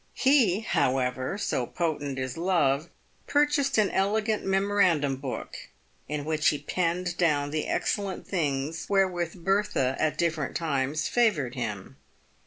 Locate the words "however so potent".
0.61-2.17